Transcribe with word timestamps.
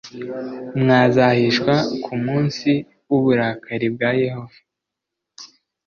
mwazahishwa 0.79 1.73
ku 2.03 2.13
munsi 2.23 2.69
w 3.09 3.11
uburakari 3.17 3.87
bwa 3.93 4.09
yehova 4.21 4.59